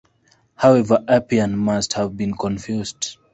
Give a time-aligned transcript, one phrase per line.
[0.55, 3.17] However, Appian must have been confused.